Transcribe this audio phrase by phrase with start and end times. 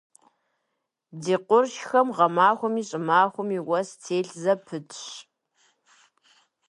[1.21, 5.05] Ди къуршхэм гъэмахуэми щӏымахуэми уэс телъ зэпытщ.